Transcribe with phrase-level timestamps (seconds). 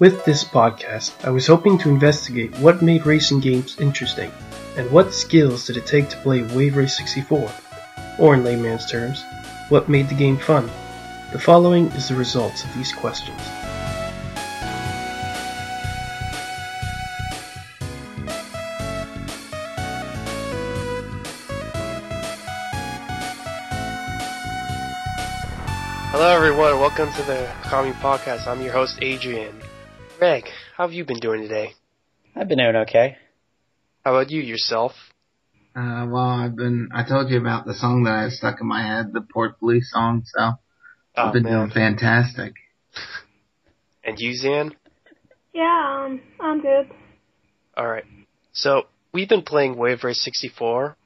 [0.00, 4.32] With this podcast, I was hoping to investigate what made racing games interesting,
[4.78, 7.52] and what skills did it take to play Wave Race 64,
[8.18, 9.22] or in layman's terms,
[9.68, 10.70] what made the game fun.
[11.32, 13.38] The following is the results of these questions.
[26.10, 26.80] Hello, everyone.
[26.80, 28.46] Welcome to the Kami Podcast.
[28.46, 29.52] I'm your host, Adrian.
[30.20, 30.44] Greg,
[30.76, 31.72] how have you been doing today?
[32.36, 33.16] I've been doing okay.
[34.04, 34.92] How about you yourself?
[35.74, 38.66] Uh, well, I've been, I told you about the song that I have stuck in
[38.66, 40.56] my head, the Port Police song, so Oh,
[41.16, 41.52] I've been man.
[41.54, 42.52] doing fantastic.
[44.04, 44.74] And you, Zan?
[45.54, 46.90] Yeah, um, I'm good.
[47.78, 48.04] Alright.
[48.52, 50.96] So, we've been playing Wave Race 64,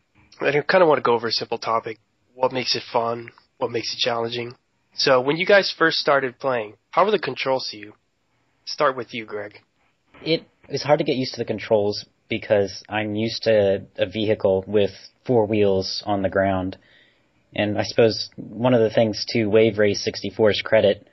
[0.40, 1.98] and I kind of want to go over a simple topic.
[2.34, 3.30] What makes it fun?
[3.58, 4.56] What makes it challenging?
[4.94, 7.92] So, when you guys first started playing, how were the controls to you?
[8.66, 9.60] Start with you, Greg.
[10.22, 14.64] It is hard to get used to the controls because I'm used to a vehicle
[14.66, 14.90] with
[15.26, 16.78] four wheels on the ground.
[17.54, 21.06] And I suppose one of the things to Wave Race 64's credit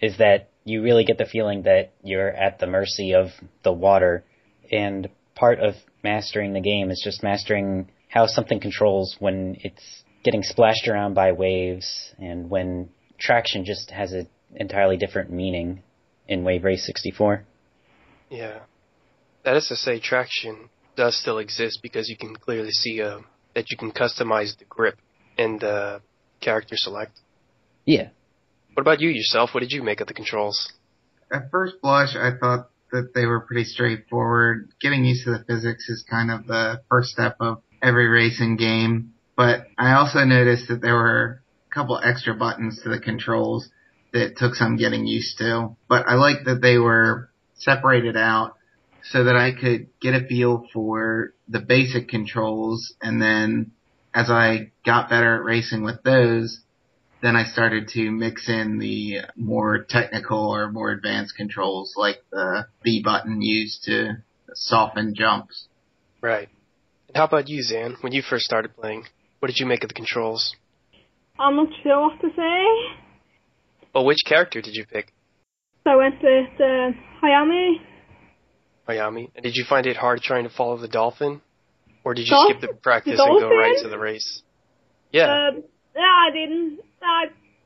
[0.00, 3.28] is that you really get the feeling that you're at the mercy of
[3.62, 4.24] the water.
[4.72, 10.42] And part of mastering the game is just mastering how something controls when it's getting
[10.42, 15.82] splashed around by waves and when traction just has an entirely different meaning
[16.28, 17.44] in Wave Race 64.
[18.30, 18.60] Yeah.
[19.44, 23.18] That is to say, traction does still exist because you can clearly see uh,
[23.54, 24.98] that you can customize the grip
[25.38, 26.00] and the
[26.40, 27.12] character select.
[27.84, 28.08] Yeah.
[28.74, 29.50] What about you yourself?
[29.54, 30.72] What did you make of the controls?
[31.32, 34.70] At first blush, I thought that they were pretty straightforward.
[34.80, 39.14] Getting used to the physics is kind of the first step of every racing game.
[39.36, 43.68] But I also noticed that there were a couple extra buttons to the controls
[44.16, 45.76] that took some getting used to.
[45.88, 48.54] But I liked that they were separated out
[49.10, 53.72] so that I could get a feel for the basic controls and then
[54.14, 56.60] as I got better at racing with those,
[57.22, 62.66] then I started to mix in the more technical or more advanced controls like the
[62.82, 64.22] B button used to
[64.54, 65.68] soften jumps.
[66.22, 66.48] Right.
[67.08, 67.96] And how about you, Zan?
[68.00, 69.04] When you first started playing,
[69.40, 70.56] what did you make of the controls?
[71.38, 73.05] Um, I'm not sure what to say.
[73.96, 75.10] Well, which character did you pick?
[75.84, 76.92] So I went with uh,
[77.24, 77.76] Hayami.
[78.86, 79.30] Miami.
[79.34, 81.40] And did you find it hard trying to follow the dolphin?
[82.04, 82.58] Or did you Dolphin?
[82.58, 84.42] skip the practice The and go right to the race?
[85.12, 85.48] Yeah.
[85.48, 85.64] Um,
[85.94, 86.80] yeah, I didn't.
[87.02, 87.24] I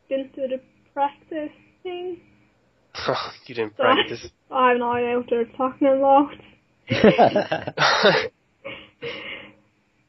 [0.09, 0.61] didn't do the
[0.95, 1.51] practice
[1.83, 2.21] thing.
[3.47, 4.29] you didn't So I, practice.
[4.53, 6.31] I have no idea what they're talking about.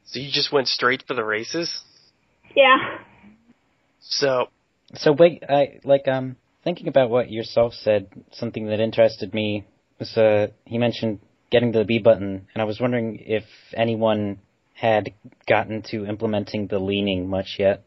[0.04, 1.80] so you just went straight for the races?
[2.54, 2.76] Yeah.
[3.98, 4.46] So,
[4.94, 8.08] so wait, I like um thinking about what yourself said.
[8.32, 9.66] Something that interested me
[9.98, 11.20] was uh he mentioned
[11.50, 13.44] getting to the B button, and I was wondering if
[13.74, 14.38] anyone
[14.74, 15.12] had
[15.46, 17.84] gotten to implementing the leaning much yet.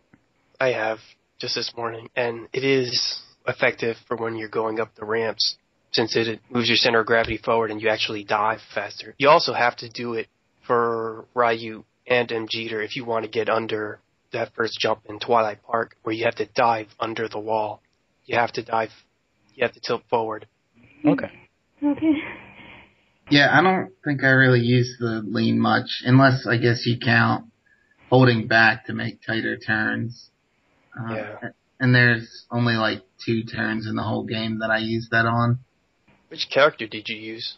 [0.60, 1.00] I have
[1.40, 5.58] just this morning, and it is effective for when you're going up the ramps,
[5.92, 9.16] since it moves your center of gravity forward and you actually dive faster.
[9.18, 10.28] You also have to do it
[10.68, 12.48] for Ryu and M.
[12.50, 14.00] Jeter if you want to get under
[14.34, 17.82] that first jump in Twilight Park, where you have to dive under the wall.
[18.26, 18.92] You have to dive,
[19.54, 20.48] you have to tilt forward.
[21.06, 21.32] Okay.
[21.84, 22.14] Okay.
[23.30, 27.46] Yeah, I don't think I really use the lean much, unless I guess you count
[28.10, 30.30] holding back to make tighter turns.
[30.98, 31.36] Uh, Yeah.
[31.78, 35.60] And there's only like two turns in the whole game that I use that on.
[36.30, 37.58] Which character did you use?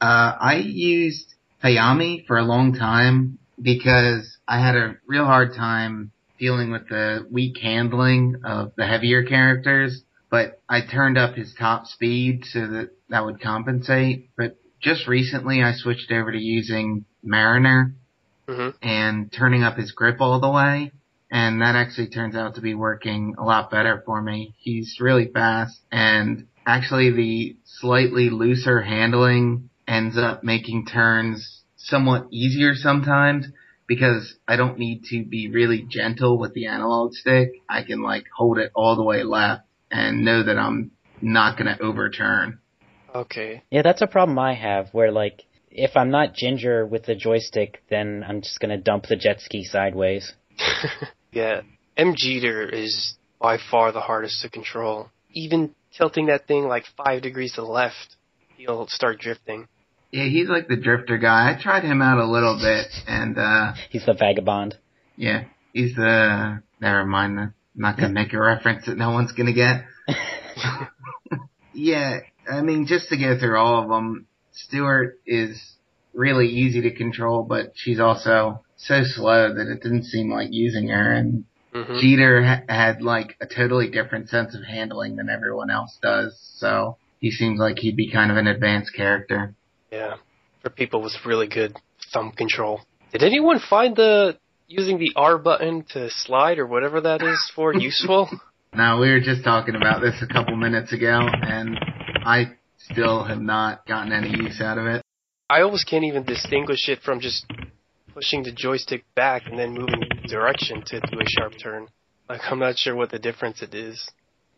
[0.00, 1.34] Uh, I used
[1.64, 7.26] Hayami for a long time because I had a real hard time dealing with the
[7.30, 12.90] weak handling of the heavier characters, but I turned up his top speed so that
[13.08, 14.30] that would compensate.
[14.36, 17.94] But just recently I switched over to using Mariner
[18.48, 20.92] hmm and turning up his grip all the way.
[21.30, 24.54] And that actually turns out to be working a lot better for me.
[24.58, 32.74] He's really fast and actually the slightly looser handling ends up making turns somewhat easier
[32.74, 33.46] sometimes
[33.86, 37.50] because I don't need to be really gentle with the analog stick.
[37.68, 40.90] I can like hold it all the way left and know that I'm
[41.20, 42.58] not going to overturn.
[43.14, 43.62] Okay.
[43.70, 47.82] Yeah, that's a problem I have where like if I'm not ginger with the joystick,
[47.90, 50.32] then I'm just gonna dump the jet ski sideways.
[51.32, 51.62] yeah.
[51.96, 52.14] M.
[52.16, 55.10] Jeter is by far the hardest to control.
[55.32, 58.16] Even tilting that thing like five degrees to the left,
[58.56, 59.68] he'll start drifting.
[60.16, 61.50] Yeah, he's like the drifter guy.
[61.54, 64.76] I tried him out a little bit and, uh, He's the vagabond.
[65.16, 69.52] yeah, he's the, never mind, I'm not gonna make a reference that no one's gonna
[69.52, 69.84] get.
[71.78, 72.20] Yeah,
[72.50, 75.60] I mean, just to go through all of them, Stewart is
[76.14, 80.88] really easy to control, but she's also so slow that it didn't seem like using
[80.88, 81.12] her.
[81.12, 85.98] And hmm Jeter ha- had like a totally different sense of handling than everyone else
[86.00, 86.38] does.
[86.56, 89.54] So he seems like he'd be kind of an advanced character.
[89.90, 90.14] Yeah,
[90.62, 91.76] for people with really good
[92.12, 92.80] thumb control.
[93.12, 94.38] Did anyone find the
[94.68, 98.28] using the R button to slide or whatever that is for useful?
[98.74, 101.78] Now we were just talking about this a couple minutes ago, and
[102.24, 105.02] I still have not gotten any use out of it.
[105.48, 107.46] I almost can't even distinguish it from just
[108.12, 111.86] pushing the joystick back and then moving direction to do a sharp turn.
[112.28, 114.10] Like I'm not sure what the difference it is.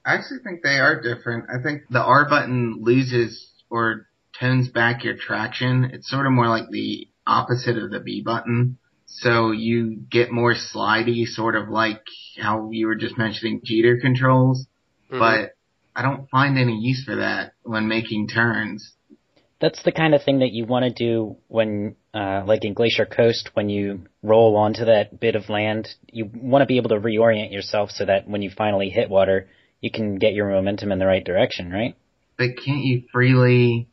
[0.04, 1.46] I actually think they are different.
[1.50, 4.07] I think the R button loses or
[4.40, 5.90] tones back your traction.
[5.92, 8.78] It's sort of more like the opposite of the B button.
[9.06, 12.02] So you get more slidey, sort of like
[12.38, 14.66] how you were just mentioning Jeter controls,
[15.10, 15.18] Mhm.
[15.18, 15.54] but
[15.96, 18.94] I don't find any use for that when making turns.
[19.60, 23.06] That's the kind of thing that you want to do when, uh, like in Glacier
[23.06, 27.00] Coast, when you roll onto that bit of land, you want to be able to
[27.00, 29.48] reorient yourself so that when you finally hit water,
[29.80, 31.96] you can get your momentum in the right direction, right?
[32.36, 33.88] But can't you freely,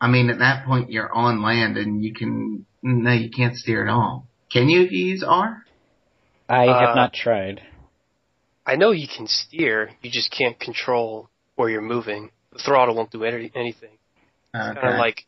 [0.00, 3.86] I mean, at that point you're on land and you can, no, you can't steer
[3.86, 4.26] at all.
[4.52, 5.62] Can you if you use R?
[6.48, 7.62] I Uh, have not tried.
[8.66, 12.30] I know you can steer, you just can't control where you're moving.
[12.52, 13.90] The throttle won't do any, anything.
[14.54, 15.26] Kind of like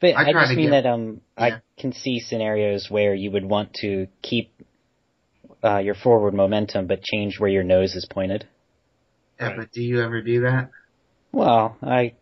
[0.00, 1.44] But I I, just mean get- that um, yeah.
[1.44, 4.52] I can see scenarios where you would want to keep
[5.62, 8.46] uh, your forward momentum, but change where your nose is pointed.
[9.40, 10.70] yeah, but do you ever do that?
[11.32, 12.14] Well, I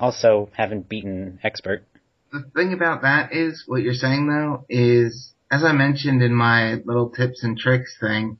[0.00, 1.84] also haven't beaten expert.
[2.32, 6.74] the thing about that is what you're saying though is as I mentioned in my
[6.84, 8.38] little tips and tricks thing,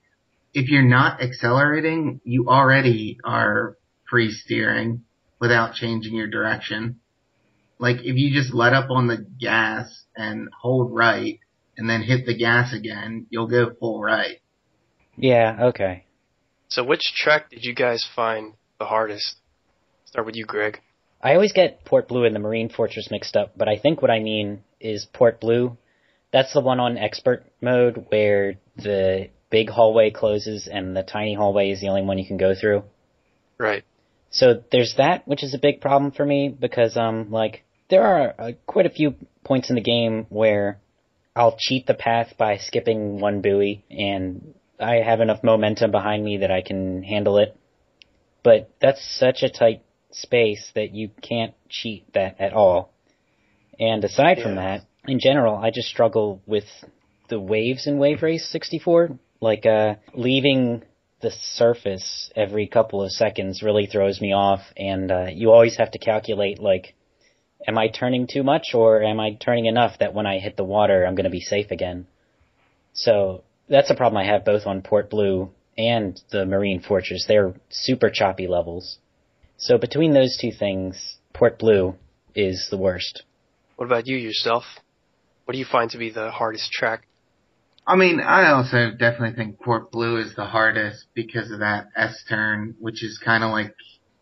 [0.52, 3.76] if you're not accelerating, you already are
[4.08, 5.04] free steering
[5.40, 7.00] without changing your direction.
[7.78, 11.38] Like if you just let up on the gas and hold right
[11.76, 14.38] and then hit the gas again, you'll go full right.
[15.16, 16.04] Yeah, okay.
[16.68, 16.84] so.
[16.84, 19.36] Which track did you guys find the hardest?
[20.06, 20.80] Start with you, Greg.
[21.22, 24.10] I always get Port Blue and the Marine Fortress mixed up, but I think what
[24.10, 25.76] I mean is Port Blue.
[26.32, 31.70] That's the one on expert mode where the big hallway closes and the tiny hallway
[31.70, 32.84] is the only one you can go through.
[33.56, 33.84] Right.
[34.30, 38.34] So there's that, which is a big problem for me because um like there are
[38.38, 40.78] uh, quite a few points in the game where
[41.34, 46.38] I'll cheat the path by skipping one buoy and I have enough momentum behind me
[46.38, 47.56] that I can handle it.
[48.44, 52.92] But that's such a tight space that you can't cheat that at all.
[53.78, 56.64] And aside from that, in general, I just struggle with
[57.28, 59.18] the waves in Wave Race 64.
[59.40, 60.82] Like, uh, leaving
[61.20, 65.90] the surface every couple of seconds really throws me off, and uh, you always have
[65.92, 66.94] to calculate, like,
[67.66, 70.64] am I turning too much or am I turning enough that when I hit the
[70.64, 72.06] water, I'm going to be safe again?
[72.92, 77.26] So that's a problem I have both on Port Blue and the Marine Fortress.
[77.26, 78.98] They're super choppy levels.
[79.58, 81.96] So between those two things, Port Blue
[82.34, 83.24] is the worst.
[83.74, 84.62] What about you yourself?
[85.44, 87.02] What do you find to be the hardest track?
[87.84, 92.22] I mean, I also definitely think Port Blue is the hardest because of that S
[92.28, 93.74] turn, which is kind of like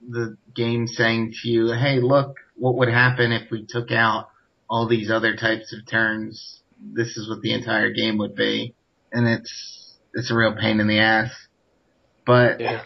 [0.08, 4.28] the game saying to you, hey, look, what would happen if we took out
[4.70, 6.62] all these other types of turns?
[6.80, 8.74] This is what the entire game would be.
[9.12, 11.30] And it's, it's a real pain in the ass.
[12.24, 12.84] But Yeah.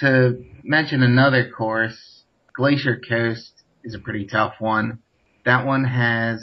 [0.00, 3.52] To mention another course, Glacier Coast
[3.84, 4.98] is a pretty tough one.
[5.44, 6.40] That one has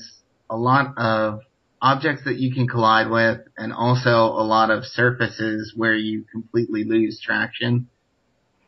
[0.50, 1.42] a lot of
[1.82, 6.84] objects that you can collide with and also a lot of surfaces where you completely
[6.84, 7.88] lose traction.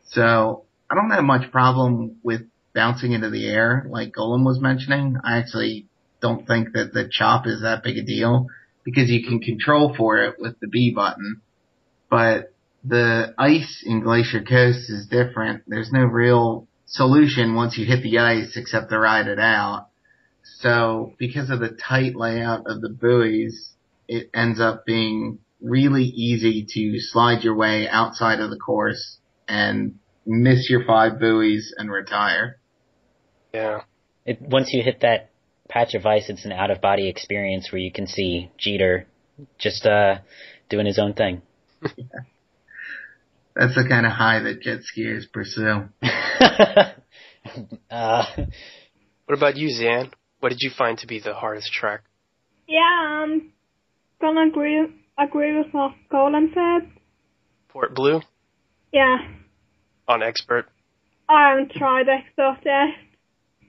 [0.09, 2.41] So I don't have much problem with
[2.73, 5.17] bouncing into the air like Golem was mentioning.
[5.23, 5.87] I actually
[6.21, 8.47] don't think that the chop is that big a deal
[8.83, 11.41] because you can control for it with the B button.
[12.09, 15.63] But the ice in Glacier Coast is different.
[15.67, 19.87] There's no real solution once you hit the ice except to ride it out.
[20.59, 23.73] So because of the tight layout of the buoys,
[24.07, 29.17] it ends up being really easy to slide your way outside of the course
[29.47, 29.95] and
[30.25, 32.59] miss your five buoys and retire.
[33.53, 33.81] Yeah.
[34.25, 35.31] It, once you hit that
[35.67, 39.05] patch of ice, it's an out of body experience where you can see Jeter
[39.57, 40.19] just uh,
[40.69, 41.41] doing his own thing.
[43.55, 45.89] That's the kind of high that jet skiers pursue.
[47.91, 48.25] uh,
[49.25, 50.11] What about you, Zan?
[50.39, 52.01] What did you find to be the hardest track?
[52.67, 53.51] Yeah, I'm
[54.21, 54.87] gonna agree
[55.17, 56.89] agree with what Colin said.
[57.69, 58.21] Port Blue
[58.91, 59.17] Yeah,
[60.07, 60.65] on expert.
[61.27, 62.87] I haven't tried expert yet.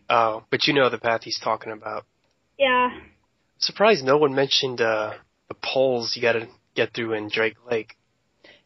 [0.08, 2.04] Oh, but you know the path he's talking about.
[2.58, 2.88] Yeah.
[3.58, 5.12] Surprised no one mentioned uh,
[5.49, 7.96] the poles you got to get through in Drake Lake.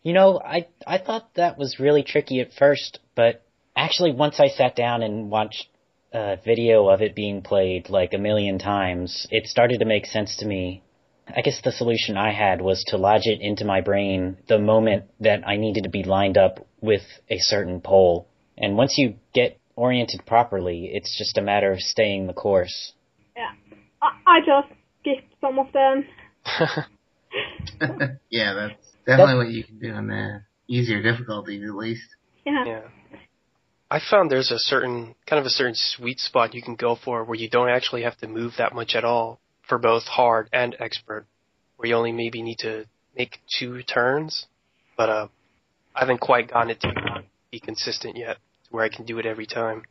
[0.05, 3.43] You know, I I thought that was really tricky at first, but
[3.75, 5.67] actually once I sat down and watched
[6.13, 10.37] a video of it being played like a million times, it started to make sense
[10.37, 10.83] to me.
[11.35, 15.05] I guess the solution I had was to lodge it into my brain the moment
[15.21, 18.29] that I needed to be lined up with a certain pole.
[18.59, 22.93] And once you get oriented properly, it's just a matter of staying the course.
[23.35, 23.53] Yeah.
[24.03, 24.69] I, I just
[25.01, 26.05] skipped some of them.
[28.29, 32.07] yeah, that's definitely what you can do on the easier difficulties at least.
[32.45, 32.65] Yeah.
[32.65, 32.83] Yeah.
[33.91, 37.23] I found there's a certain kind of a certain sweet spot you can go for
[37.25, 40.77] where you don't actually have to move that much at all for both hard and
[40.81, 41.27] expert,
[41.77, 44.47] where you only maybe need to make two turns.
[44.97, 45.29] But uh,
[45.95, 46.93] I haven't quite gotten it to
[47.51, 49.85] be consistent yet, to where I can do it every time.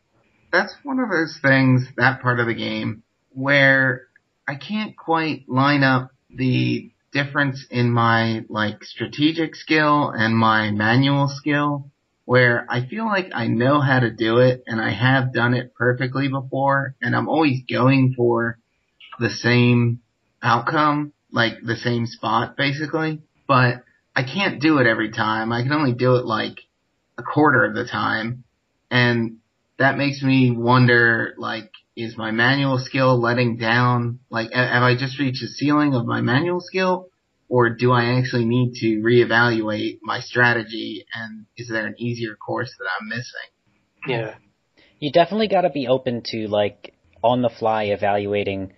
[0.52, 4.08] That's one of those things, that part of the game, where
[4.48, 11.28] I can't quite line up the difference in my like strategic skill and my manual
[11.28, 11.92] skill
[12.26, 15.76] where I feel like I know how to do it and I have done it
[15.76, 18.58] perfectly before and I'm always going for
[19.20, 20.02] the same
[20.42, 23.84] outcome, like the same spot basically, but
[24.16, 25.52] I can't do it every time.
[25.52, 26.60] I can only do it like
[27.18, 28.44] a quarter of the time
[28.90, 29.38] and
[29.78, 34.20] that makes me wonder like is my manual skill letting down?
[34.30, 37.10] Like have I just reached the ceiling of my manual skill
[37.50, 42.74] or do I actually need to reevaluate my strategy and is there an easier course
[42.80, 44.08] that I'm missing?
[44.08, 44.36] Yeah.
[45.00, 48.74] You definitely got to be open to like on the fly evaluating.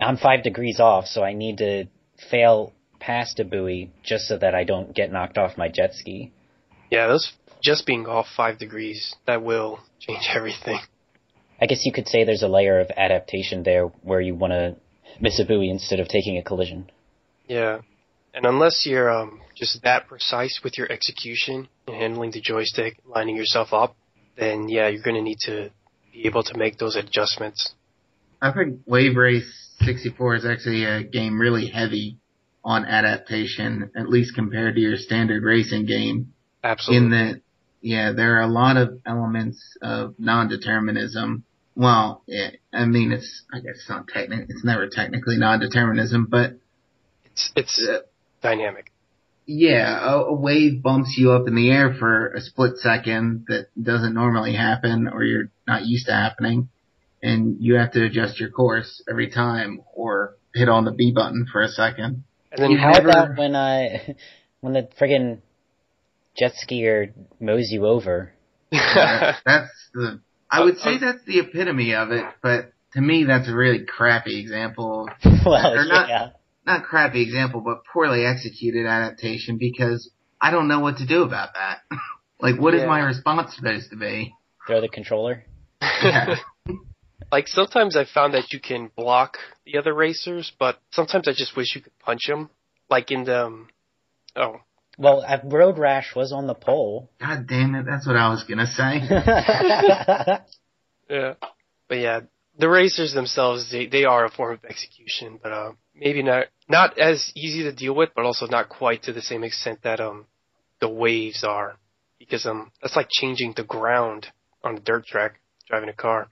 [0.00, 1.84] I'm five degrees off, so I need to
[2.30, 6.32] fail past a buoy just so that I don't get knocked off my jet ski.
[6.90, 7.32] Yeah, those
[7.62, 10.80] just being off five degrees that will change everything.
[11.60, 14.76] I guess you could say there's a layer of adaptation there where you want to
[15.20, 16.90] miss a buoy instead of taking a collision.
[17.46, 17.80] Yeah.
[18.34, 23.36] And unless you're um, just that precise with your execution and handling the joystick, lining
[23.36, 23.96] yourself up,
[24.36, 25.70] then yeah, you're going to need to
[26.12, 27.74] be able to make those adjustments.
[28.40, 32.18] I think Wave Race 64 is actually a game really heavy
[32.64, 36.34] on adaptation, at least compared to your standard racing game.
[36.62, 37.06] Absolutely.
[37.06, 37.40] In that,
[37.80, 41.44] yeah, there are a lot of elements of non-determinism.
[41.78, 46.54] Well, yeah, I mean, it's, I guess it's not technic, it's never technically non-determinism, but
[47.24, 48.00] it's, it's, uh,
[48.42, 48.90] dynamic.
[49.46, 53.68] Yeah, a, a, wave bumps you up in the air for a split second that
[53.80, 56.68] doesn't normally happen or you're not used to happening.
[57.22, 61.46] And you have to adjust your course every time or hit on the B button
[61.50, 62.24] for a second.
[62.50, 63.08] And then how never...
[63.08, 63.98] about when uh
[64.60, 65.38] when the friggin'
[66.36, 68.32] jet skier mows you over?
[68.70, 70.20] that's, that's the
[70.50, 74.40] I would say that's the epitome of it, but to me that's a really crappy
[74.40, 75.08] example.
[75.44, 76.28] well, or not, yeah
[76.68, 81.54] not crappy example, but poorly executed adaptation because I don't know what to do about
[81.54, 81.80] that.
[82.40, 82.82] like, what yeah.
[82.82, 84.34] is my response supposed to be?
[84.66, 85.44] Throw the controller.
[85.80, 86.36] Yeah.
[87.32, 91.56] like sometimes I found that you can block the other racers, but sometimes I just
[91.56, 92.50] wish you could punch them.
[92.90, 93.68] Like in the um,
[94.36, 94.60] oh.
[94.98, 97.08] Well, Road Rash was on the pole.
[97.20, 97.86] God damn it!
[97.86, 98.98] That's what I was gonna say.
[101.08, 101.34] yeah,
[101.88, 102.20] but yeah,
[102.58, 106.98] the racers themselves they they are a form of execution, but uh, maybe not not
[106.98, 110.26] as easy to deal with, but also not quite to the same extent that um
[110.80, 111.76] the waves are,
[112.18, 114.26] because um that's like changing the ground
[114.64, 115.38] on a dirt track
[115.68, 116.28] driving a car.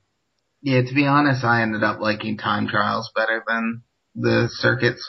[0.60, 3.84] Yeah, to be honest, I ended up liking time trials better than
[4.16, 5.08] the circuits.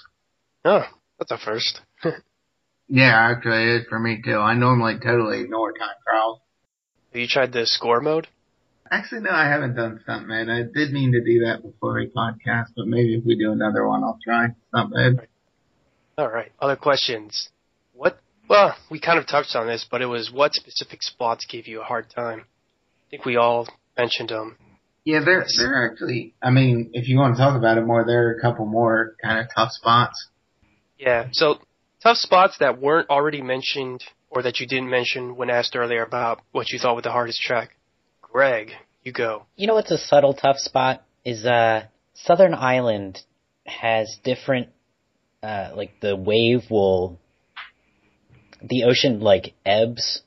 [0.64, 0.84] Oh,
[1.18, 1.82] that's a first.
[2.88, 4.38] yeah, actually, it is for me too.
[4.38, 6.40] I normally totally ignore time trials.
[7.12, 8.28] Have you tried the score mode?
[8.90, 10.50] Actually, no, I haven't done Stuntman.
[10.50, 13.86] I did mean to do that before we podcast, but maybe if we do another
[13.88, 15.20] one, I'll try Stuntman.
[16.18, 16.52] All right.
[16.60, 17.50] Other questions?
[17.94, 18.20] What?
[18.50, 21.82] Well, we kind of touched on this, but it was what specific spots gave you
[21.82, 22.42] a hard time?
[22.42, 23.68] I think we all
[23.98, 24.58] mentioned them.
[25.04, 26.34] Yeah, there, there are actually.
[26.42, 29.16] I mean, if you want to talk about it more, there are a couple more
[29.24, 30.30] kind of tough spots.
[30.98, 31.28] Yeah.
[31.32, 31.60] So
[32.08, 36.40] tough spots that weren't already mentioned or that you didn't mention when asked earlier about
[36.54, 37.72] what you thought was the hardest track.
[38.22, 38.72] Greg,
[39.04, 39.46] you go.
[39.58, 41.84] You know what's a subtle tough spot is uh
[42.14, 43.20] Southern Island
[43.66, 44.70] has different
[45.44, 47.20] uh like the wave will
[48.62, 50.22] the ocean like ebbs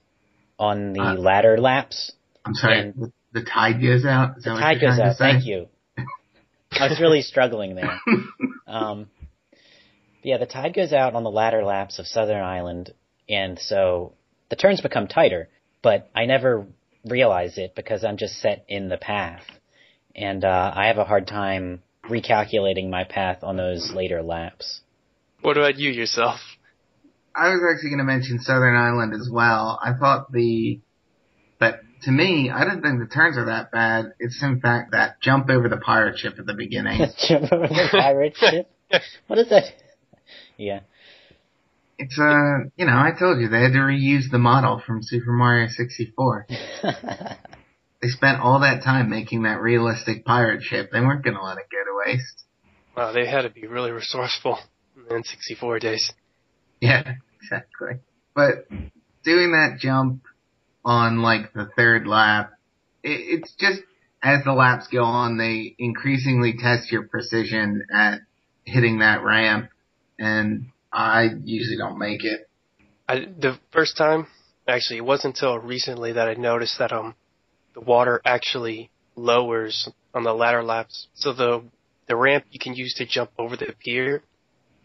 [0.58, 2.12] on the uh, latter laps.
[2.44, 4.37] I'm sorry, the, the, tide goes out.
[4.37, 5.16] the tide goes out.
[5.16, 5.68] Thank you.
[6.72, 7.99] I was really struggling there.
[8.66, 9.08] Um,
[10.22, 12.92] yeah, the tide goes out on the latter laps of Southern Island,
[13.28, 14.12] and so
[14.48, 15.48] the turns become tighter.
[15.82, 16.66] But I never
[17.04, 19.44] realize it because I'm just set in the path.
[20.14, 24.80] and uh, I have a hard time recalculating my path on those later laps.
[25.40, 26.40] What about you yourself?
[27.34, 29.78] I was actually going to mention Southern Island as well.
[29.82, 30.80] I thought the,
[31.58, 34.12] but to me, I don't think the turns are that bad.
[34.18, 36.98] It's in fact that jump over the pirate ship at the beginning.
[37.28, 38.68] Jump over the pirate ship.
[39.28, 39.64] What is that?
[40.56, 40.80] Yeah.
[41.99, 45.32] It's uh, you know, I told you they had to reuse the model from Super
[45.32, 46.46] Mario 64.
[48.02, 50.90] They spent all that time making that realistic pirate ship.
[50.90, 52.44] They weren't going to let it go to waste.
[52.96, 54.58] Wow, they had to be really resourceful
[55.10, 56.12] in 64 days.
[56.80, 58.00] Yeah, exactly.
[58.34, 58.68] But
[59.22, 60.22] doing that jump
[60.82, 62.52] on like the third lap,
[63.02, 63.80] it, it's just
[64.22, 68.20] as the laps go on, they increasingly test your precision at
[68.64, 69.68] hitting that ramp,
[70.20, 72.48] and I usually don't make it.
[73.08, 74.28] I, the first time,
[74.68, 77.14] actually, it wasn't until recently that I noticed that um,
[77.74, 81.08] the water actually lowers on the latter laps.
[81.14, 81.64] So the
[82.06, 84.22] the ramp you can use to jump over the pier,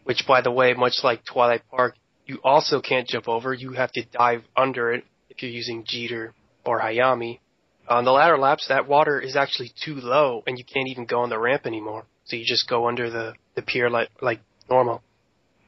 [0.04, 3.52] which by the way, much like Twilight Park, you also can't jump over.
[3.52, 7.40] You have to dive under it if you're using Jeter or Hayami.
[7.88, 11.20] On the latter laps, that water is actually too low, and you can't even go
[11.20, 12.04] on the ramp anymore.
[12.24, 15.02] So you just go under the the pier like like normal.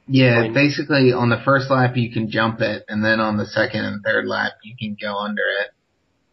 [0.08, 3.46] Yeah, When- basically on the first lap you can jump it, and then on the
[3.46, 5.70] second and third lap you can go under it.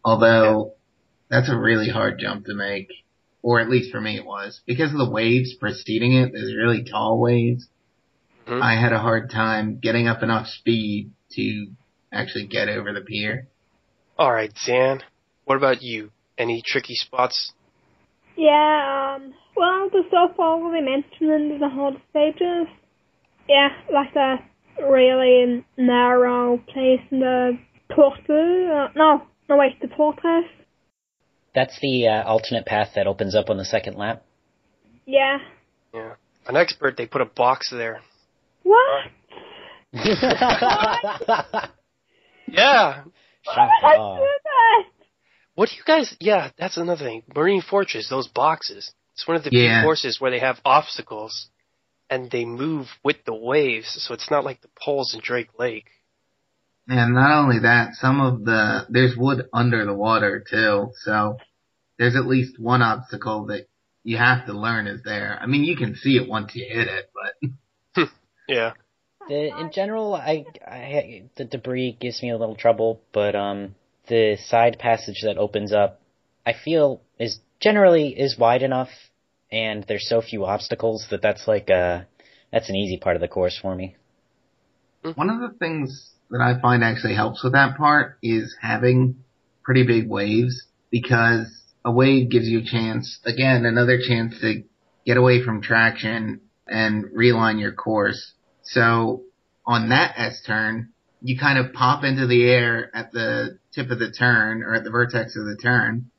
[0.04, 0.72] Although
[1.28, 2.90] that's a really hard jump to make,
[3.42, 6.32] or at least for me it was because of the waves preceding it.
[6.32, 7.68] There's really tall waves.
[8.46, 8.62] Mhm.
[8.62, 11.66] I had a hard time getting up enough speed to
[12.12, 13.48] actually get over the pier.
[14.18, 15.02] All right, Zan.
[15.44, 16.10] What about you?
[16.38, 17.52] Any tricky spots?
[18.36, 22.68] Yeah, um, well, the stuff already mentioned in the hard stages.
[23.48, 24.36] Yeah, like the
[24.82, 27.58] really narrow place in the
[27.90, 28.70] portal.
[28.74, 30.44] Uh, no, no wait, the fortress.
[31.54, 34.22] That's the uh, alternate path that opens up on the second lap.
[35.06, 35.38] Yeah.
[35.94, 36.14] Yeah.
[36.48, 38.00] On expert, they put a box there.
[38.62, 39.10] What?
[42.48, 43.02] Yeah.
[43.44, 44.84] Why would I do that?
[45.54, 46.14] What do you guys?
[46.20, 47.22] Yeah, that's another thing.
[47.34, 48.92] Marine Fortress, those boxes.
[49.14, 49.80] It's one of the Yeah.
[49.80, 51.48] few courses where they have obstacles,
[52.10, 55.88] and they move with the waves, so it's not like the poles in Drake Lake.
[56.88, 61.36] And not only that, some of the, there's wood under the water too, so
[61.98, 63.66] there's at least one obstacle that
[64.04, 65.36] you have to learn is there.
[65.40, 67.50] I mean, you can see it once you hit it, but
[68.48, 68.72] Yeah.
[69.28, 73.74] The, in general, I, I the debris gives me a little trouble, but um,
[74.08, 76.00] the side passage that opens up,
[76.46, 78.90] I feel is generally is wide enough,
[79.50, 82.02] and there's so few obstacles that that's like uh
[82.52, 83.96] that's an easy part of the course for me.
[85.14, 89.16] one of the things that I find actually helps with that part is having
[89.62, 91.46] pretty big waves because
[91.84, 94.62] a wave gives you a chance, again, another chance to
[95.04, 98.32] get away from traction and realign your course.
[98.62, 99.22] So
[99.64, 100.90] on that S turn,
[101.22, 104.84] you kind of pop into the air at the tip of the turn or at
[104.84, 106.10] the vertex of the turn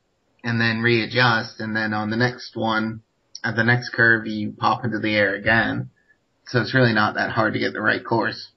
[0.42, 1.60] and then readjust.
[1.60, 3.02] And then on the next one,
[3.44, 5.90] at the next curve, you pop into the air again.
[6.46, 8.50] So it's really not that hard to get the right course.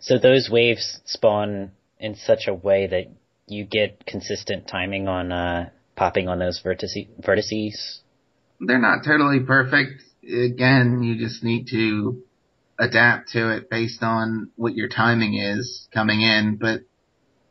[0.00, 3.06] So those waves spawn in such a way that
[3.46, 7.98] you get consistent timing on uh popping on those vertice- vertices.
[8.60, 10.02] they're not totally perfect.
[10.22, 12.22] Again, you just need to
[12.78, 16.80] adapt to it based on what your timing is coming in, but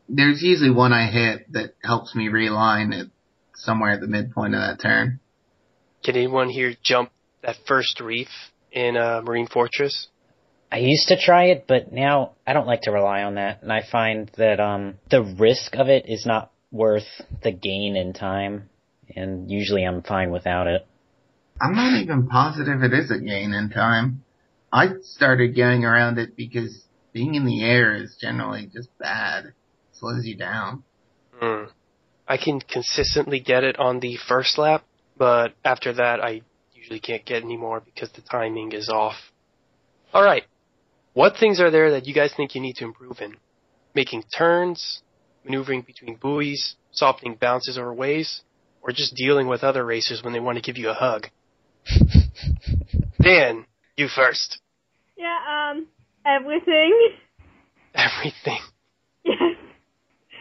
[0.08, 3.10] there's usually one I hit that helps me realign it
[3.54, 5.20] somewhere at the midpoint of that turn.
[6.02, 7.10] Can anyone here jump
[7.42, 8.28] that first reef
[8.72, 10.08] in uh, Marine Fortress?
[10.72, 13.72] I used to try it, but now I don't like to rely on that, and
[13.72, 18.70] I find that um the risk of it is not worth the gain in time,
[19.16, 20.86] and usually I'm fine without it.
[21.60, 24.22] I'm not even positive it is a gain in time.
[24.72, 29.46] I started going around it because being in the air is generally just bad.
[29.46, 29.54] It
[29.92, 30.84] slows you down.
[31.34, 31.64] Hmm.
[32.28, 34.84] I can consistently get it on the first lap,
[35.20, 36.40] but after that, I
[36.72, 39.16] usually can't get any more because the timing is off.
[40.14, 40.44] All right.
[41.12, 43.36] What things are there that you guys think you need to improve in?
[43.94, 45.02] Making turns,
[45.44, 48.40] maneuvering between buoys, softening bounces over waves,
[48.80, 51.26] or just dealing with other racers when they want to give you a hug?
[53.22, 53.66] Dan,
[53.98, 54.58] you first.
[55.18, 55.86] Yeah, um,
[56.24, 57.10] everything.
[57.94, 58.60] Everything.
[59.24, 59.36] Yes.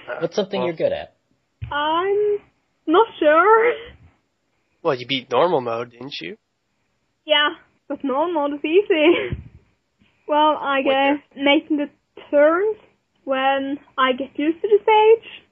[0.08, 1.15] Uh, What's something well, you're good at?
[1.70, 2.38] I'm
[2.88, 3.74] not sure.
[4.82, 6.38] Well, you beat normal mode, didn't you?
[7.26, 7.50] Yeah,
[7.88, 9.44] but normal is easy.
[10.30, 11.89] Well, I What guess making the
[12.30, 12.78] turns
[13.24, 15.44] when I get used to the stage.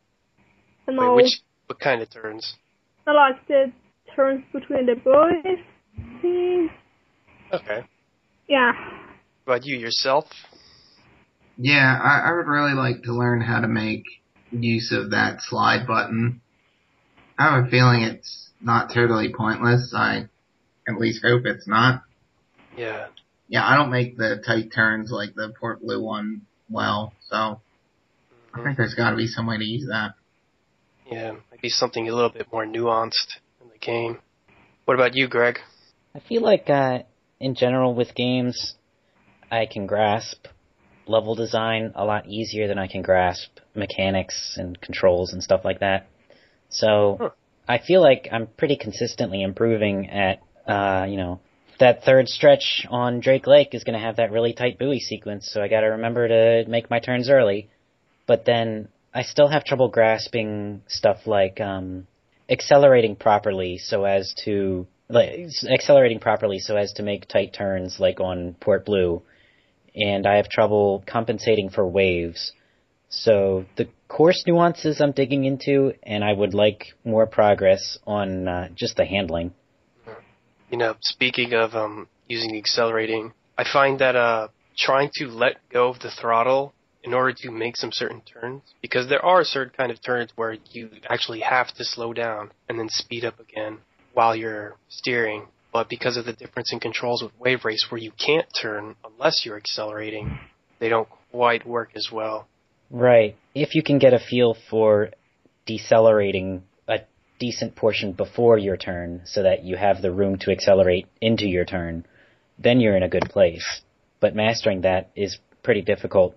[0.85, 2.55] And Wait, all, which what kind of turns?
[3.07, 3.71] I like the
[4.15, 5.57] turns between the buoys.
[6.21, 6.67] See?
[7.51, 7.87] Okay.
[8.47, 8.71] Yeah.
[9.45, 10.25] What about you yourself?
[11.57, 14.03] Yeah, I, I would really like to learn how to make
[14.51, 16.41] use of that slide button.
[17.39, 19.93] I have a feeling it's not totally pointless.
[19.95, 20.29] I
[20.87, 22.03] at least hope it's not.
[22.75, 23.07] Yeah.
[23.49, 27.61] Yeah, I don't make the tight turns like the Port Blue one well, so
[28.53, 30.15] I think there's got to be some way to use that.
[31.09, 34.19] Yeah, maybe something a little bit more nuanced in the game.
[34.85, 35.59] What about you, Greg?
[36.13, 36.99] I feel like, uh,
[37.39, 38.75] in general with games,
[39.49, 40.47] I can grasp
[41.05, 45.79] level design a lot easier than I can grasp mechanics and controls and stuff like
[45.79, 46.07] that.
[46.69, 47.29] So, Huh.
[47.67, 51.41] I feel like I'm pretty consistently improving at, uh, you know,
[51.79, 55.49] that third stretch on Drake Lake is going to have that really tight buoy sequence,
[55.51, 57.69] so I got to remember to make my turns early.
[58.25, 62.07] But then I still have trouble grasping stuff like um,
[62.49, 68.19] accelerating properly so as to like accelerating properly so as to make tight turns like
[68.19, 69.21] on Port Blue,
[69.95, 72.53] and I have trouble compensating for waves.
[73.09, 78.69] So the course nuances I'm digging into, and I would like more progress on uh,
[78.75, 79.53] just the handling.
[80.69, 85.89] You know, speaking of um, using accelerating, I find that uh, trying to let go
[85.89, 89.91] of the throttle in order to make some certain turns, because there are certain kind
[89.91, 93.77] of turns where you actually have to slow down and then speed up again
[94.13, 95.47] while you're steering.
[95.71, 99.45] But because of the difference in controls with Wave Race, where you can't turn unless
[99.45, 100.37] you're accelerating,
[100.79, 102.47] they don't quite work as well.
[102.89, 103.35] Right.
[103.53, 105.09] If you can get a feel for
[105.65, 106.99] decelerating a
[107.39, 111.65] decent portion before your turn so that you have the room to accelerate into your
[111.65, 112.05] turn,
[112.57, 113.81] then you're in a good place.
[114.19, 116.35] But mastering that is pretty difficult.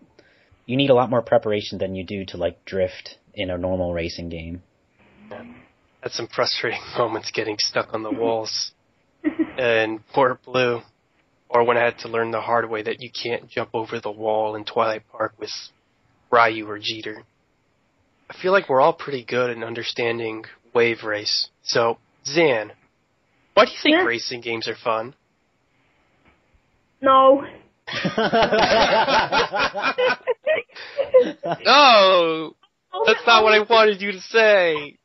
[0.67, 3.95] You need a lot more preparation than you do to like drift in a normal
[3.95, 4.63] racing game.
[6.03, 8.73] Had some frustrating moments getting stuck on the walls
[9.59, 10.81] in Port Blue,
[11.49, 14.11] or when I had to learn the hard way that you can't jump over the
[14.11, 15.51] wall in Twilight Park with
[16.31, 17.23] Ryu or Jeter.
[18.29, 21.49] I feel like we're all pretty good at understanding wave race.
[21.63, 22.73] So, Zan,
[23.55, 24.05] why do you think Yeah.
[24.05, 25.15] racing games are fun?
[27.03, 27.45] No.
[31.65, 32.55] No,
[33.07, 34.99] that's not what I wanted you to say.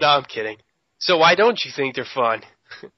[0.00, 0.56] No, I'm kidding.
[0.98, 2.42] So why don't you think they're fun?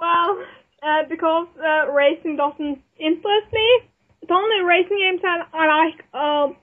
[0.00, 0.44] Well,
[0.80, 3.80] uh, because uh, racing doesn't interest me.
[4.28, 6.56] The only racing games that I like are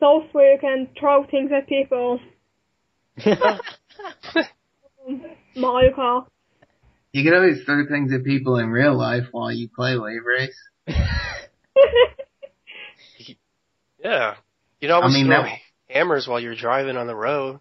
[0.00, 2.20] those where you can throw things at people.
[5.56, 6.26] Mario Kart.
[7.12, 10.58] You can always throw things at people in real life while you play Wave Race.
[14.02, 14.34] Yeah.
[14.80, 17.60] You know, always I mean, throw that- hammers while you're driving on the road.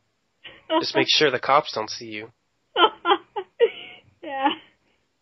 [0.80, 2.30] Just make sure the cops don't see you.
[4.24, 4.50] yeah.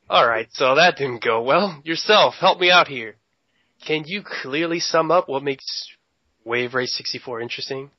[0.10, 1.82] Alright, so that didn't go well.
[1.86, 3.15] Yourself, help me out here.
[3.86, 5.89] Can you clearly sum up what makes
[6.43, 7.91] Wave Race 64 interesting?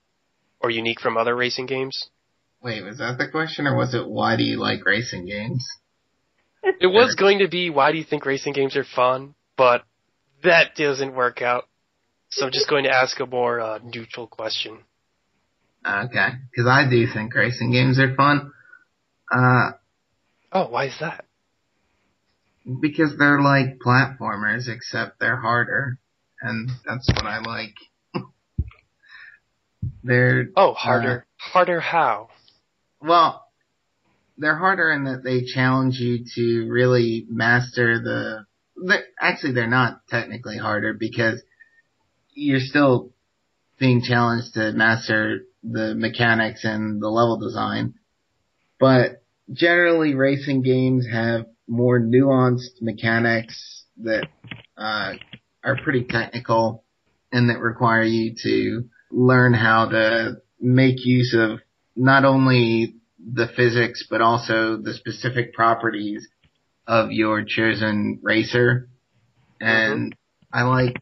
[0.61, 2.09] Or unique from other racing games?
[2.63, 5.67] Wait, was that the question, or was it why do you like racing games?
[6.63, 9.85] It was going to be why do you think racing games are fun, but
[10.43, 11.69] that doesn't work out.
[12.31, 14.79] So I'm just going to ask a more uh, neutral question.
[15.87, 18.51] Okay, because I do think racing games are fun.
[19.31, 19.73] Uh,
[20.53, 21.26] Oh, why is that?
[22.81, 25.99] Because they're like platformers, except they're harder,
[26.41, 27.75] and that's what I like.
[30.03, 31.27] they're Oh, harder.
[31.41, 32.29] Uh, harder how?
[33.01, 33.45] well,
[34.39, 38.45] they're harder in that they challenge you to really master the.
[38.87, 41.43] they're- Actually, they're not technically harder because
[42.35, 43.13] you're still
[43.79, 47.95] being challenged to master the mechanics and the level design.
[48.79, 54.27] But generally, racing games have more nuanced mechanics that
[54.77, 55.13] uh,
[55.65, 56.85] are pretty technical
[57.33, 61.61] and that require you to learn how to make use of
[61.95, 66.29] not only the physics but also the specific properties
[66.87, 68.89] of your chosen racer.
[69.61, 70.15] And
[70.53, 70.97] I like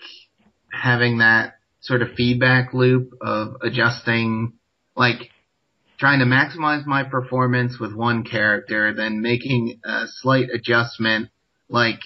[0.73, 4.55] having that sort of feedback loop of adjusting,
[4.97, 5.31] like
[6.05, 11.31] trying to maximize my performance with one character, then making a slight adjustment,
[11.71, 12.01] like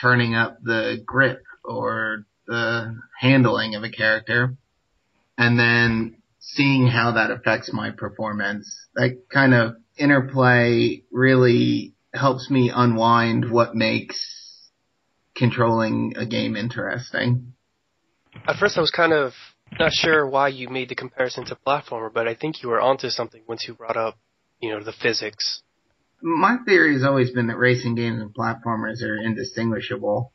[0.00, 4.54] turning up the grip or the handling of a character,
[5.36, 8.72] and then seeing how that affects my performance.
[8.94, 14.70] That kind of interplay really helps me unwind what makes
[15.34, 17.54] controlling a game interesting.
[18.46, 19.32] At first I was kind of
[19.78, 23.08] not sure why you made the comparison to platformer, but I think you were onto
[23.08, 24.18] something once you brought up,
[24.60, 25.62] you know, the physics.
[26.22, 30.32] My theory has always been that racing games and platformers are indistinguishable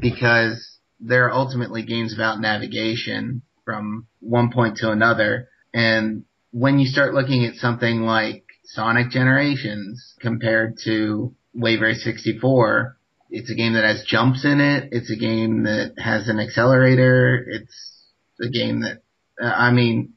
[0.00, 5.48] because they're ultimately games about navigation from one point to another.
[5.72, 12.96] And when you start looking at something like Sonic Generations compared to Wave Race 64,
[13.30, 14.88] it's a game that has jumps in it.
[14.92, 17.46] It's a game that has an accelerator.
[17.48, 17.97] It's
[18.40, 19.02] a game that,
[19.40, 20.14] uh, I mean,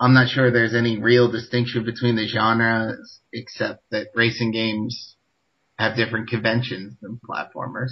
[0.00, 5.16] I'm not sure there's any real distinction between the genres except that racing games
[5.78, 7.90] have different conventions than platformers.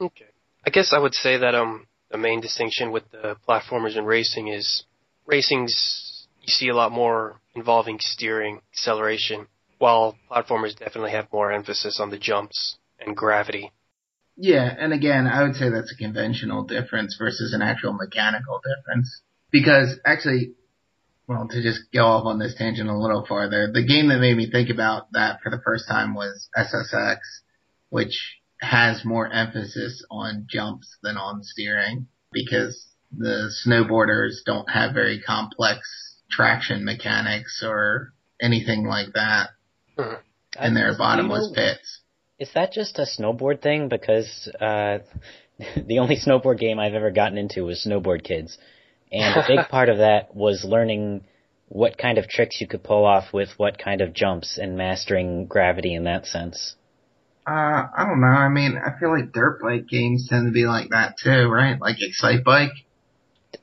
[0.00, 0.26] Okay.
[0.66, 4.48] I guess I would say that um the main distinction with the platformers and racing
[4.48, 4.84] is
[5.26, 9.46] racing's you see a lot more involving steering, acceleration,
[9.78, 13.72] while platformers definitely have more emphasis on the jumps and gravity.
[14.42, 19.20] Yeah, and again, I would say that's a conventional difference versus an actual mechanical difference.
[19.52, 20.54] Because actually,
[21.28, 24.36] well, to just go off on this tangent a little farther, the game that made
[24.36, 27.18] me think about that for the first time was SSX,
[27.90, 32.84] which has more emphasis on jumps than on steering because
[33.16, 39.50] the snowboarders don't have very complex traction mechanics or anything like that
[39.96, 40.18] Mhm.
[40.60, 42.00] in their bottomless pits.
[42.42, 43.88] Is that just a snowboard thing?
[43.88, 44.98] Because uh,
[45.86, 48.58] the only snowboard game I've ever gotten into was Snowboard Kids,
[49.12, 51.24] and a big part of that was learning
[51.68, 55.46] what kind of tricks you could pull off with what kind of jumps and mastering
[55.46, 56.74] gravity in that sense.
[57.46, 58.26] Uh, I don't know.
[58.26, 61.80] I mean, I feel like dirt bike games tend to be like that too, right?
[61.80, 62.70] Like Excitebike.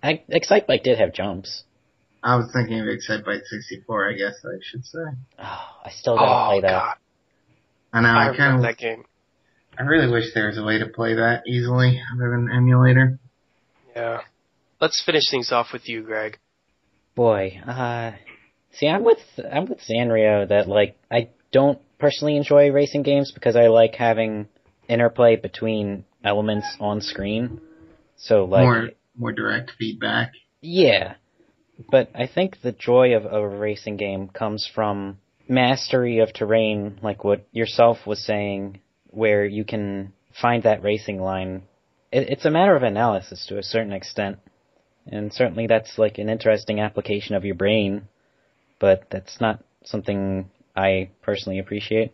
[0.02, 1.64] I, Excitebike did have jumps.
[2.24, 5.00] I was thinking of Excitebike 64, I guess I should say.
[5.40, 6.70] Oh, I still gotta Oh play that.
[6.70, 6.96] god,
[7.92, 9.04] I know, I I, kind of, that game.
[9.78, 13.20] I really wish there was a way to play that easily other than emulator.
[13.96, 14.22] Yeah.
[14.82, 16.38] Let's finish things off with you, Greg.
[17.16, 18.12] Boy, uh,
[18.74, 19.20] see, I'm with
[19.52, 24.48] I'm with Sanrio that like I don't personally enjoy racing games because I like having
[24.88, 27.60] interplay between elements on screen.
[28.18, 30.32] So like, more, more direct feedback.
[30.62, 31.16] yeah,
[31.92, 35.18] but I think the joy of a racing game comes from
[35.50, 41.64] mastery of terrain, like what yourself was saying, where you can find that racing line.
[42.12, 44.38] It, it's a matter of analysis to a certain extent,
[45.08, 48.08] and certainly that's like an interesting application of your brain,
[48.80, 52.14] but that's not something I personally appreciate.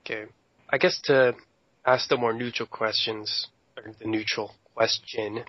[0.00, 0.24] Okay.
[0.70, 1.34] I guess to
[1.86, 5.44] ask the more neutral questions, or the neutral question,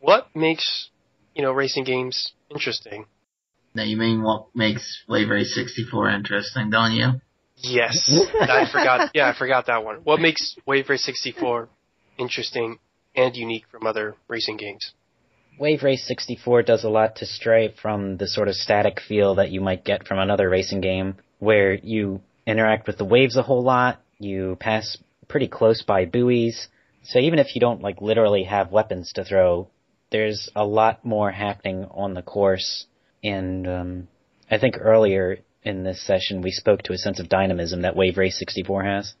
[0.00, 0.88] what makes,
[1.34, 3.06] you know, racing games interesting?
[3.74, 7.20] Now you mean what makes Wave Race 64 interesting, don't you?
[7.56, 8.08] Yes.
[8.40, 9.96] I forgot, yeah, I forgot that one.
[10.04, 11.68] What makes Wave Race 64
[12.18, 12.78] interesting
[13.16, 14.92] and unique from other racing games?
[15.58, 19.50] Wave Race 64 does a lot to stray from the sort of static feel that
[19.50, 23.62] you might get from another racing game, where you interact with the waves a whole
[23.62, 26.68] lot, you pass pretty close by buoys,
[27.04, 29.68] so even if you don't like literally have weapons to throw,
[30.10, 32.86] there's a lot more happening on the course,
[33.24, 34.08] and um,
[34.50, 38.18] I think earlier in this session we spoke to a sense of dynamism that Wave
[38.18, 39.14] Race 64 has.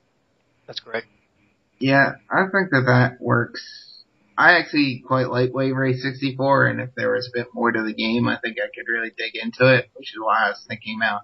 [0.66, 1.06] That's correct.
[1.78, 3.62] Yeah, I think that that works.
[4.36, 7.82] I actually quite like Wave Race 64, and if there was a bit more to
[7.82, 10.64] the game, I think I could really dig into it, which is why I was
[10.68, 11.22] thinking about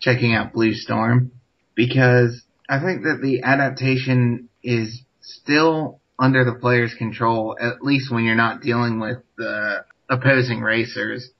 [0.00, 1.32] checking out Blue Storm,
[1.74, 8.24] because I think that the adaptation is still under the player's control, at least when
[8.24, 11.30] you're not dealing with the opposing racers.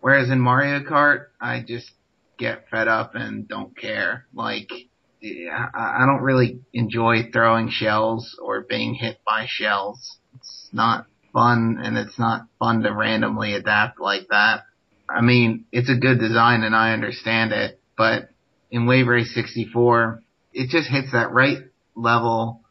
[0.00, 1.90] Whereas in Mario Kart, I just
[2.38, 4.26] get fed up and don't care.
[4.34, 4.70] Like,
[5.22, 10.18] I don't really enjoy throwing shells or being hit by shells.
[10.36, 14.64] It's not fun and it's not fun to randomly adapt like that.
[15.08, 18.30] I mean, it's a good design and I understand it, but
[18.70, 21.58] in Wave Race 64, it just hits that right
[21.94, 22.62] level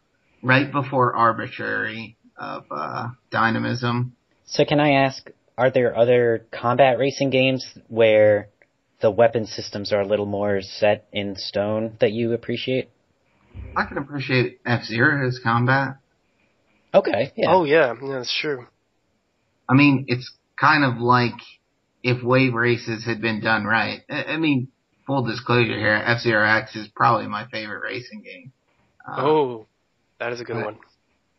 [0.42, 4.15] right before arbitrary of uh, dynamism.
[4.46, 8.48] So can I ask, are there other combat racing games where
[9.02, 12.89] the weapon systems are a little more set in stone that you appreciate?
[13.76, 15.98] I can appreciate F-Zero's combat.
[16.93, 17.48] Okay, yeah.
[17.50, 18.65] Oh yeah, yeah, that's true.
[19.67, 21.36] I mean, it's kind of like
[22.04, 24.02] if wave races had been done right.
[24.10, 24.69] I, I mean,
[25.06, 28.54] full disclosure here, F-Zero X is probably my favorite racing game.
[29.06, 29.67] Uh, Oh,
[30.19, 30.78] that is a good one.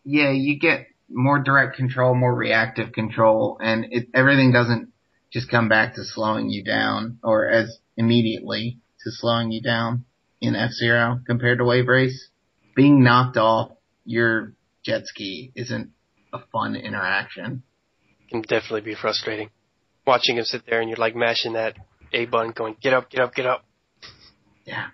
[0.05, 4.93] yeah, you get more direct control, more reactive control, and it, everything doesn't
[5.33, 10.05] just come back to slowing you down or as immediately to slowing you down
[10.41, 12.29] in F-Zero compared to Wave Race.
[12.75, 13.73] Being knocked off
[14.05, 15.91] your jet ski isn't
[16.33, 17.63] a fun interaction.
[18.31, 19.51] Can definitely be frustrating.
[20.07, 21.77] Watching him sit there and you're like mashing that
[22.13, 23.65] A button, going, "Get up, get up, get up."
[24.65, 24.87] Yeah.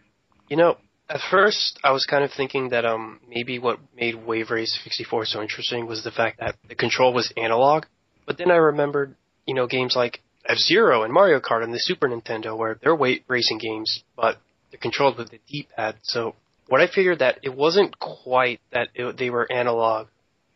[0.49, 4.51] You know, At first, I was kind of thinking that um maybe what made Wave
[4.51, 7.85] Race 64 so interesting was the fact that the control was analog.
[8.27, 9.15] But then I remembered,
[9.47, 12.97] you know, games like F Zero and Mario Kart on the Super Nintendo, where they're
[12.97, 14.39] weight racing games, but
[14.71, 15.97] they're controlled with the D-pad.
[16.03, 16.35] So
[16.69, 20.09] what I figured that it wasn't quite that it, they were analog,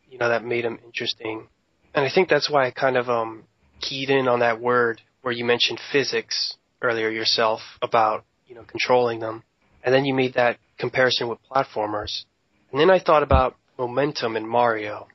[0.09, 1.47] you know, that made them interesting.
[1.93, 3.43] And I think that's why I kind of um
[3.79, 9.19] keyed in on that word where you mentioned physics earlier yourself about you know controlling
[9.19, 9.43] them,
[9.83, 12.23] and then you made that comparison with platformers,
[12.71, 15.07] and then I thought about momentum in Mario,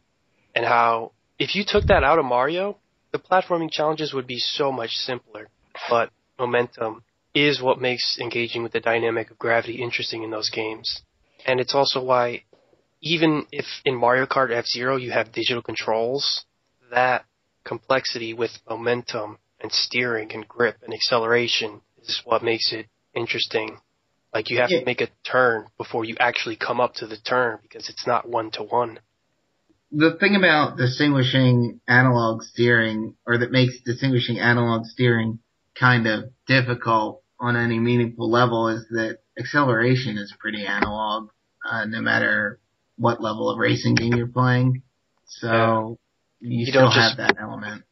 [0.54, 2.78] and how if you took that out of Mario,
[3.12, 5.48] the platforming challenges would be so much simpler.
[5.88, 7.02] But momentum
[7.34, 11.02] is what makes engaging with the dynamic of gravity interesting in those games.
[11.46, 12.44] And it's also why
[13.00, 16.44] even if in Mario Kart F Zero you have digital controls,
[16.90, 17.24] that
[17.64, 23.78] complexity with momentum and steering and grip and acceleration is what makes it interesting.
[24.36, 24.80] Like you have Yeah.
[24.80, 28.28] to make a turn before you actually come up to the turn because it's not
[28.28, 29.00] one to one.
[29.90, 35.38] the thing about distinguishing analog steering, or that makes distinguishing analog steering
[35.74, 41.30] kind of difficult on any meaningful level, is that acceleration is pretty analog,
[41.64, 42.58] uh, no matter
[42.98, 44.82] what level of racing game you're playing.
[45.24, 45.98] So
[46.40, 47.84] you, You still don't have that element.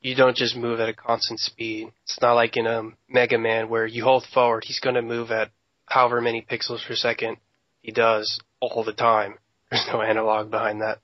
[0.00, 1.92] You don't just move at a constant speed.
[2.04, 5.30] It's not like in a Mega Man where you hold forward, he's going to move
[5.30, 5.50] at
[5.90, 7.36] however many pixels per second
[7.82, 9.34] he does all the time.
[9.70, 10.98] There's no analog behind that.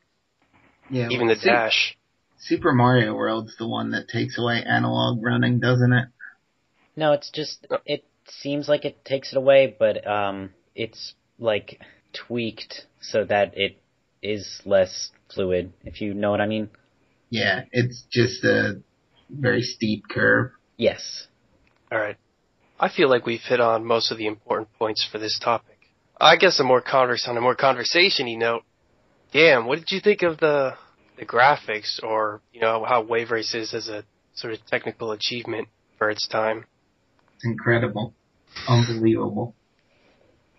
[0.89, 1.99] Yeah, Even the Su- dash.
[2.39, 6.09] Super Mario World's the one that takes away analog running, doesn't it?
[6.95, 11.81] No, it's just it seems like it takes it away, but um, it's like
[12.13, 13.79] tweaked so that it
[14.23, 15.73] is less fluid.
[15.85, 16.71] If you know what I mean.
[17.31, 18.81] Yeah, it's just a
[19.29, 20.53] very steep curve.
[20.77, 21.27] Yes.
[21.91, 22.17] Alright.
[22.79, 25.79] I feel like we've hit on most of the important points for this topic.
[26.21, 28.63] I guess a more converse on a more conversation-y note.
[29.33, 30.75] Damn, what did you think of the
[31.19, 35.69] the graphics or, you know, how Wave Race is as a sort of technical achievement
[35.99, 36.67] for its time?
[37.35, 38.15] It's incredible.
[38.69, 39.55] Unbelievable.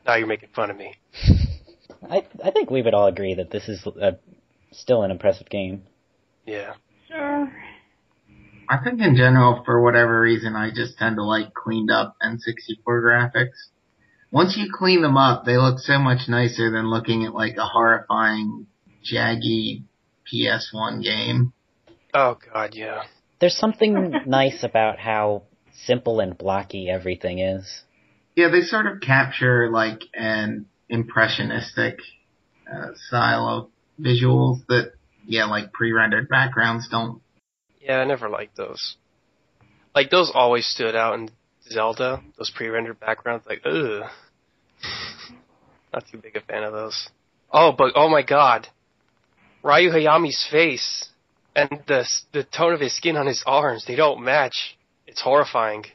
[0.06, 0.96] Now you're making fun of me.
[2.10, 4.18] I I think we would all agree that this is a,
[4.72, 5.84] still an impressive game.
[6.46, 6.74] Yeah.
[7.08, 7.52] Sure.
[8.70, 12.84] I think in general, for whatever reason, I just tend to like cleaned up N64
[12.86, 13.70] graphics.
[14.32, 17.66] Once you clean them up, they look so much nicer than looking at like a
[17.66, 18.68] horrifying,
[19.04, 19.84] jaggy
[20.32, 21.54] PS1 game.
[22.14, 23.04] Oh god, yeah.
[23.40, 25.44] There's something nice about how
[25.86, 27.84] simple and blocky everything is.
[28.36, 32.00] Yeah, they sort of capture like an impressionistic
[32.72, 33.70] uh, style of
[34.04, 34.94] visuals that,
[35.26, 37.22] yeah, like pre-rendered backgrounds don't.
[37.88, 38.98] Yeah, I never liked those.
[39.96, 41.30] Like those always stood out in
[41.70, 44.04] Zelda, those pre-rendered backgrounds, like ugh.
[45.94, 47.10] Not too big a fan of those.
[47.52, 48.68] Oh, but oh my god.
[49.64, 51.10] Ryu Hayami's face
[51.56, 54.78] and the the tone of his skin on his arms, they don't match.
[55.08, 55.86] It's horrifying.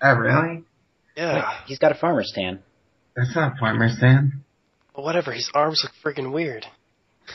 [0.00, 0.62] Oh, really?
[1.16, 1.50] Yeah.
[1.66, 2.60] He's got a farmer's tan.
[3.16, 4.32] That's not Farmer Stand.
[4.94, 6.64] But whatever, his arms look friggin' weird.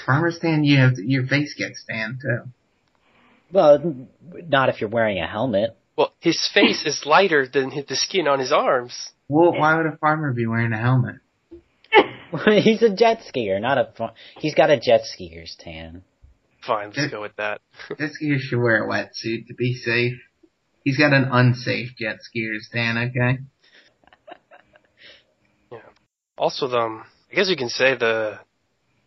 [0.06, 2.50] Farmer's tan, you have your face gets tan too.
[3.52, 4.08] Well,
[4.48, 5.78] not if you're wearing a helmet.
[5.98, 9.12] Well, his face is lighter than the skin on his arms.
[9.30, 11.16] Well, why would a farmer be wearing a helmet?
[12.64, 13.92] he's a jet skier, not a.
[13.96, 16.04] fa- He's got a jet skier's tan.
[16.66, 17.62] Fine, let's go with that.
[17.98, 20.16] Jet skiers should wear a wetsuit to be safe.
[20.84, 23.40] He's got an unsafe jet skier's tan, okay?
[26.38, 28.40] Also, the, um, I guess you can say the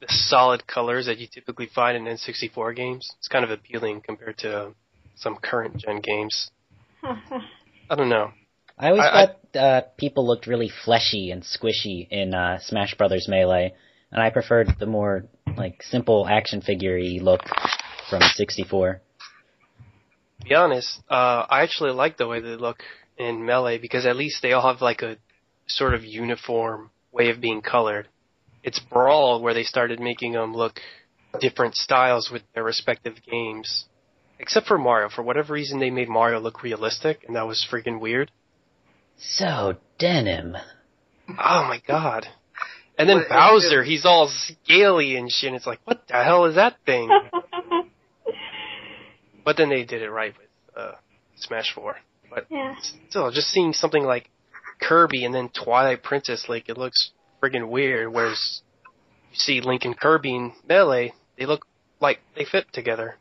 [0.00, 3.10] the solid colors that you typically find in N64 games.
[3.18, 4.72] It's kind of appealing compared to
[5.16, 6.50] some current gen games.
[7.02, 8.32] I don't know.
[8.78, 12.94] I always I- I- thought uh, people looked really fleshy and squishy in uh, Smash
[12.94, 13.74] Brothers Melee,
[14.10, 15.24] and I preferred the more
[15.56, 17.42] like simple action figure-y look
[18.08, 19.00] from 64.
[20.40, 22.82] To be honest, uh, I actually like the way they look
[23.18, 25.18] in Melee because at least they all have like a
[25.66, 28.08] sort of uniform way of being colored.
[28.62, 30.80] It's Brawl where they started making them look
[31.40, 33.86] different styles with their respective games.
[34.38, 35.08] Except for Mario.
[35.08, 38.30] For whatever reason, they made Mario look realistic, and that was freaking weird.
[39.18, 40.56] So denim.
[41.28, 42.26] Oh my god.
[42.98, 45.48] And then Well, Bowser, he's all scaly and shit.
[45.48, 47.08] And it's like, what the hell is that thing?
[49.44, 50.92] but then they did it right with uh,
[51.36, 51.96] Smash 4.
[52.28, 52.74] But yeah.
[53.08, 54.28] still, just seeing something like
[54.80, 57.10] Kirby and then Twilight Princess, like it looks
[57.40, 58.12] friggin' weird.
[58.12, 58.62] Whereas
[59.30, 61.66] you see Link and Kirby in Melee, they look
[62.00, 63.16] like they fit together.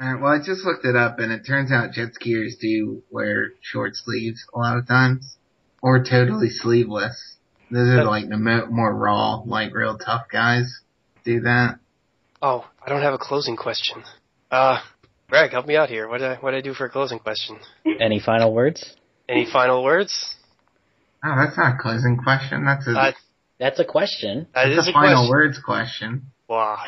[0.00, 3.52] Alright, well I just looked it up and it turns out jet skiers do wear
[3.60, 5.36] short sleeves a lot of times.
[5.82, 7.36] Or totally sleeveless.
[7.70, 10.80] Those are like the mo- more raw, like real tough guys
[11.24, 11.78] do that.
[12.40, 14.02] Oh, I don't have a closing question.
[14.50, 14.78] Uh,
[15.28, 16.08] Greg, help me out here.
[16.08, 17.58] What do I, what do I do for a closing question?
[18.00, 18.94] Any final words?
[19.28, 20.34] Any final words?
[21.24, 22.64] Oh, that's not a closing question.
[22.64, 23.12] That's a, Uh,
[23.58, 24.46] That's a question.
[24.54, 25.30] that that's is a a final question.
[25.30, 26.22] words question.
[26.48, 26.78] Wow.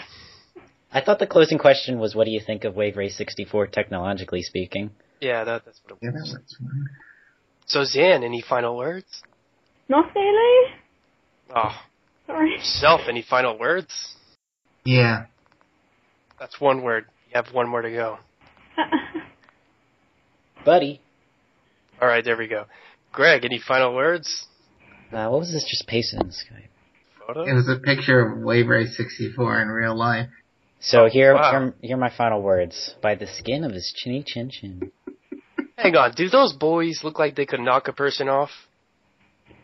[0.93, 4.43] I thought the closing question was, what do you think of Wave Race 64 technologically
[4.43, 4.91] speaking?
[5.21, 6.33] Yeah, that, that's what it Yeah, was.
[6.33, 6.87] that was fine.
[7.67, 9.23] So, Zan, any final words?
[9.89, 10.73] Not really.
[11.55, 11.73] Oh,
[12.27, 12.57] Sorry.
[12.62, 14.14] self, any final words?
[14.85, 15.27] Yeah.
[16.39, 17.07] That's one word.
[17.29, 18.19] You have one more to go.
[20.64, 21.01] Buddy.
[22.01, 22.64] All right, there we go.
[23.12, 24.47] Greg, any final words?
[25.13, 26.69] Uh, what was this just pasted in Skype?
[27.27, 27.45] Photo?
[27.45, 30.29] It was a picture of Wave Race 64 in real life.
[30.81, 31.51] So Oh, here, wow.
[31.51, 32.95] here, here are my final words.
[33.03, 34.93] By the skin of his chinny chin chin.
[35.77, 38.51] Hang on, do those buoys look like they could knock a person off?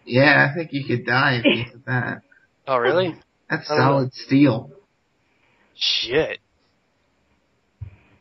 [0.04, 2.22] Yeah, I think you could die if you did that.
[2.64, 3.16] Oh, really?
[3.50, 3.90] That's I don't know.
[3.90, 4.70] solid steel.
[5.74, 6.38] Shit.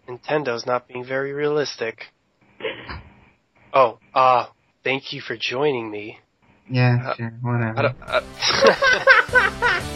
[0.10, 2.06] Nintendo,'s not being very realistic.
[3.72, 4.48] Oh, uh,
[4.84, 6.18] thank you for joining me.
[6.72, 7.78] Yeah, Uh, sure, whatever.
[7.78, 9.82] I don't, uh,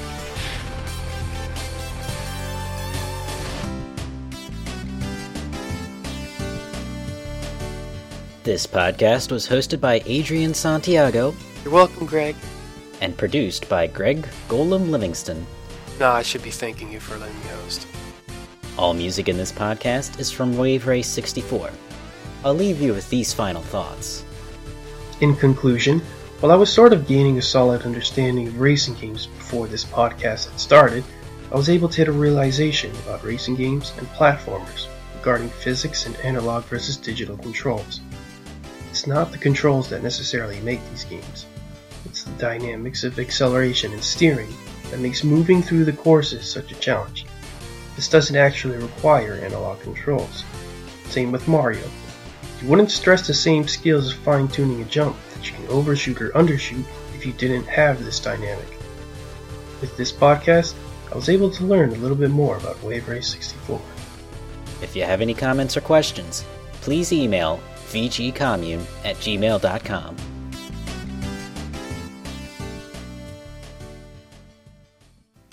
[8.44, 12.36] This podcast was hosted by Adrian Santiago You're welcome, Greg.
[13.02, 15.46] and produced by Greg Golem Livingston.
[16.00, 17.88] No, I should be thanking you for letting me host.
[18.78, 21.72] All music in this podcast is from Wave Race 64.
[22.44, 24.24] I'll leave you with these final thoughts.
[25.22, 26.02] In conclusion,
[26.46, 30.48] while I was sort of gaining a solid understanding of racing games before this podcast
[30.48, 31.04] had started,
[31.52, 36.16] I was able to hit a realization about racing games and platformers regarding physics and
[36.18, 38.00] analog versus digital controls.
[38.92, 41.48] It's not the controls that necessarily make these games.
[42.06, 44.54] It's the dynamics of acceleration and steering
[44.92, 47.26] that makes moving through the courses such a challenge.
[47.96, 50.44] This doesn't actually require analog controls.
[51.06, 51.90] Same with Mario.
[52.62, 55.16] You wouldn't stress the same skills as fine tuning a jump
[55.46, 56.84] that you can overshoot or undershoot
[57.14, 58.68] if you didn't have this dynamic.
[59.82, 60.74] With this podcast,
[61.12, 63.82] I was able to learn a little bit more about Wave Race 64.
[64.82, 66.44] If you have any comments or questions,
[66.82, 70.16] please email vgcommune at gmail.com.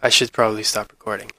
[0.05, 1.31] I should probably stop recording.